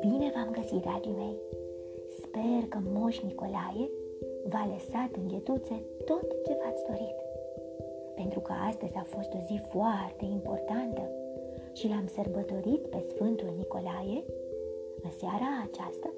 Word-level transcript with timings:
Bine 0.00 0.32
v-am 0.34 0.50
găsit, 0.52 0.80
dragii 0.80 1.12
mei! 1.12 1.36
Sper 2.20 2.68
că 2.68 2.78
Moș 2.92 3.20
Nicolae 3.20 3.90
v-a 4.44 4.68
lăsat 4.72 5.10
în 5.20 5.28
ghetuțe 5.28 5.82
tot 6.04 6.26
ce 6.44 6.58
v-ați 6.60 6.84
dorit. 6.90 7.18
Pentru 8.14 8.40
că 8.40 8.52
astăzi 8.68 8.96
a 8.96 9.02
fost 9.02 9.32
o 9.34 9.38
zi 9.46 9.60
foarte 9.70 10.24
importantă 10.24 11.10
și 11.72 11.88
l-am 11.88 12.06
sărbătorit 12.06 12.86
pe 12.86 13.00
Sfântul 13.08 13.54
Nicolae, 13.56 14.24
în 15.02 15.10
seara 15.10 15.50
aceasta 15.68 16.10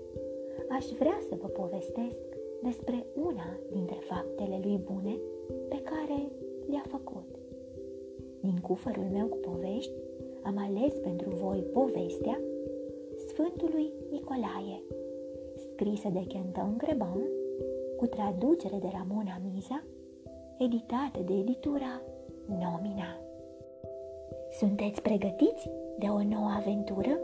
aș 0.69 0.85
vrea 0.85 1.19
să 1.29 1.35
vă 1.41 1.47
povestesc 1.47 2.19
despre 2.63 3.07
una 3.15 3.59
dintre 3.71 3.99
faptele 4.01 4.61
lui 4.63 4.77
bune 4.77 5.15
pe 5.69 5.81
care 5.83 6.19
le-a 6.71 6.85
făcut. 6.89 7.24
Din 8.65 8.75
cufărul 8.75 9.09
meu 9.13 9.27
cu 9.27 9.37
povești 9.37 9.93
am 10.43 10.57
ales 10.59 10.95
pentru 10.95 11.31
voi 11.31 11.59
povestea 11.59 12.41
Sfântului 13.29 13.93
Nicolae, 14.11 14.83
scrisă 15.57 16.09
de 16.09 16.23
Quentin 16.29 16.75
Greban, 16.77 17.21
cu 17.97 18.07
traducere 18.07 18.77
de 18.81 18.89
Ramona 18.93 19.41
Miza, 19.45 19.85
editată 20.59 21.21
de 21.27 21.33
editura 21.33 22.03
Nomina. 22.47 23.11
Sunteți 24.51 25.03
pregătiți 25.03 25.71
de 25.99 26.07
o 26.07 26.23
nouă 26.23 26.51
aventură? 26.57 27.19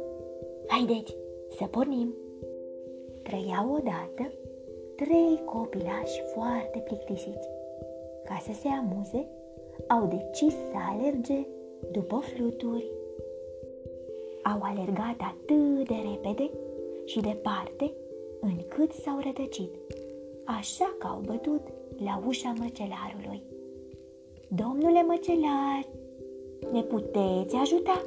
Haideți 0.67 1.17
să 1.59 1.65
pornim! 1.65 2.15
Trăiau 3.23 3.73
odată 3.73 4.33
trei 4.97 5.43
copilași 5.45 6.23
foarte 6.35 6.79
plictisiți. 6.79 7.49
Ca 8.25 8.39
să 8.47 8.53
se 8.53 8.69
amuze, 8.69 9.27
au 9.89 10.07
decis 10.07 10.53
să 10.53 10.77
alerge 10.93 11.47
după 11.93 12.17
fluturi. 12.17 12.85
Au 14.43 14.59
alergat 14.63 15.17
atât 15.19 15.89
de 15.89 15.95
repede 16.11 16.51
și 17.05 17.21
departe 17.21 17.93
încât 18.41 18.93
s-au 18.93 19.21
rătăcit, 19.25 19.71
așa 20.45 20.97
că 20.99 21.07
au 21.07 21.21
bătut 21.27 21.61
la 22.05 22.23
ușa 22.27 22.55
măcelarului. 22.59 23.43
Domnule 24.49 25.03
măcelar, 25.03 25.87
ne 26.73 26.83
puteți 26.83 27.57
ajuta? 27.57 28.03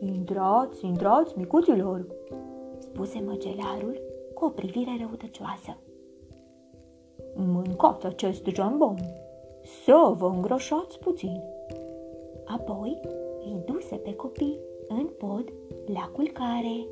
Intrați, 0.00 0.86
intrați, 0.86 1.38
micuților, 1.38 2.06
spuse 2.78 3.22
măcelarul 3.26 4.00
cu 4.34 4.44
o 4.44 4.48
privire 4.48 4.90
răutăcioasă. 5.00 5.76
Mâncați 7.34 8.06
acest 8.06 8.46
jambon, 8.46 8.96
să 9.62 10.14
vă 10.18 10.26
îngroșați 10.26 10.98
puțin. 10.98 11.42
Apoi 12.44 13.00
îi 13.44 13.62
duse 13.66 13.96
pe 13.96 14.14
copii 14.14 14.58
în 14.88 15.08
pod 15.18 15.52
la 15.86 16.10
culcare. 16.12 16.86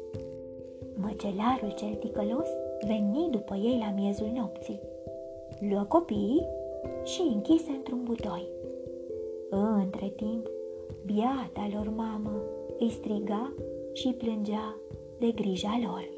Măcelarul 0.95 1.73
cel 1.77 1.95
ticălos 1.95 2.49
veni 2.87 3.29
după 3.31 3.55
ei 3.55 3.79
la 3.79 3.93
miezul 3.95 4.31
nopții. 4.37 4.81
Luă 5.71 5.85
copiii 5.89 6.47
și 7.05 7.21
închise 7.35 7.71
într-un 7.71 8.03
butoi. 8.05 8.49
Între 9.51 10.13
timp, 10.17 10.51
biata 11.05 11.69
lor 11.75 11.93
mamă 11.97 12.43
îi 12.79 12.91
striga 12.91 13.53
și 13.93 14.09
plângea 14.09 14.77
de 15.19 15.31
grija 15.31 15.81
lor. 15.85 16.09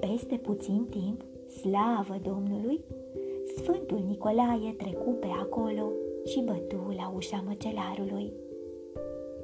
Peste 0.00 0.36
puțin 0.36 0.86
timp, 0.90 1.24
slavă 1.48 2.16
Domnului, 2.22 2.84
Sfântul 3.56 4.02
Nicolae 4.06 4.74
trecu 4.76 5.10
pe 5.20 5.26
acolo 5.40 5.90
și 6.24 6.42
bătu 6.44 6.94
la 6.96 7.12
ușa 7.14 7.44
măcelarului. 7.46 8.32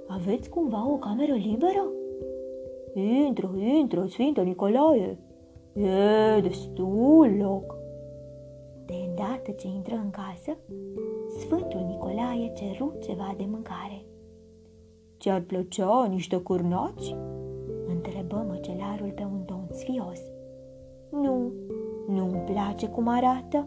Aveți 0.06 0.48
cumva 0.48 0.90
o 0.90 0.96
cameră 0.96 1.32
liberă? 1.32 1.92
Intră, 2.94 3.50
intră, 3.58 4.06
Sfântul 4.06 4.44
Nicolae! 4.44 5.18
E 5.72 6.40
destul 6.40 7.36
loc! 7.40 7.76
De 8.86 8.94
îndată 9.08 9.50
ce 9.50 9.66
intră 9.66 9.94
în 9.94 10.10
casă, 10.10 10.58
Sfântul 11.38 11.80
Nicolae 11.86 12.52
ceru 12.54 12.94
ceva 13.00 13.34
de 13.36 13.44
mâncare. 13.50 14.04
Ți-ar 15.20 15.40
plăcea 15.40 16.06
niște 16.06 16.36
curnați? 16.36 17.16
Întrebă 17.88 18.44
măcelarul 18.48 19.12
pe 19.14 19.22
un 19.32 19.42
ton 19.46 19.66
sfios. 19.70 20.20
Nu, 21.10 21.52
nu-mi 22.08 22.42
place 22.46 22.88
cum 22.88 23.08
arată, 23.08 23.66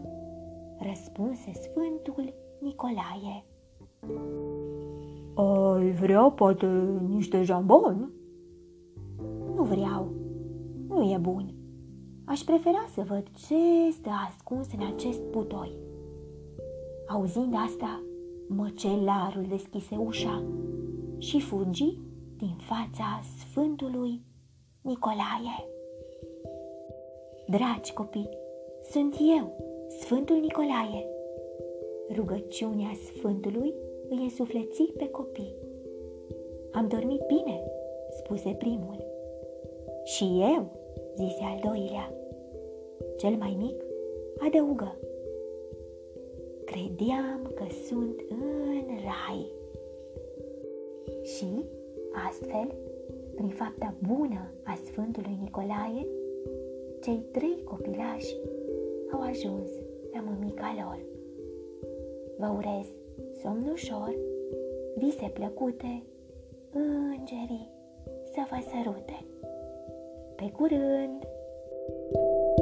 răspunse 0.88 1.52
Sfântul 1.52 2.34
Nicolae. 2.60 3.44
Ai 5.34 5.90
vrea 5.90 6.22
poate 6.22 6.66
niște 7.08 7.42
jambon? 7.42 8.10
Nu 9.54 9.62
vreau, 9.62 10.12
nu 10.88 11.12
e 11.12 11.18
bun. 11.18 11.54
Aș 12.24 12.40
prefera 12.40 12.84
să 12.94 13.02
văd 13.08 13.26
ce 13.46 13.90
stă 13.90 14.10
ascuns 14.28 14.66
în 14.72 14.86
acest 14.94 15.22
butoi. 15.30 15.76
Auzind 17.08 17.54
asta, 17.56 18.02
măcelarul 18.48 19.44
deschise 19.48 19.96
ușa 19.96 20.42
și 21.18 21.40
fugi 21.40 21.98
din 22.36 22.56
fața 22.56 23.20
Sfântului 23.38 24.20
Nicolae. 24.80 25.66
Dragi 27.46 27.92
copii, 27.92 28.28
sunt 28.90 29.16
eu, 29.38 29.71
Sfântul 30.00 30.36
Nicolae. 30.36 31.06
Rugăciunea 32.14 32.92
Sfântului 33.04 33.74
îi 34.08 34.18
însufleți 34.22 34.82
pe 34.82 35.08
copii. 35.08 35.54
Am 36.70 36.88
dormit 36.88 37.20
bine, 37.26 37.60
spuse 38.10 38.56
primul. 38.58 39.04
Și 40.04 40.24
eu, 40.24 40.66
zise 41.16 41.42
al 41.42 41.60
doilea. 41.64 42.14
Cel 43.16 43.30
mai 43.30 43.56
mic 43.58 43.84
adăugă. 44.38 44.96
Credeam 46.64 47.52
că 47.54 47.64
sunt 47.86 48.20
în 48.28 48.86
rai. 48.86 49.46
Și, 51.22 51.64
astfel, 52.28 52.74
prin 53.34 53.48
fapta 53.48 53.94
bună 54.08 54.52
a 54.62 54.78
Sfântului 54.84 55.38
Nicolae, 55.40 56.06
cei 57.02 57.22
trei 57.32 57.62
copilași 57.64 58.36
au 59.12 59.20
ajuns 59.20 59.70
la 60.12 60.20
mămica 60.20 60.74
lor. 60.76 60.98
Vă 62.38 62.54
urez 62.56 62.86
somn 63.40 63.68
ușor, 63.72 64.14
vise 64.96 65.30
plăcute, 65.32 66.02
îngerii 66.72 67.70
să 68.24 68.40
vă 68.50 68.58
sărute. 68.70 69.24
Pe 70.36 70.50
curând! 70.56 71.26
thank 72.14 72.58
you 72.58 72.61